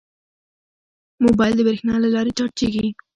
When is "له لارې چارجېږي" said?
2.03-2.87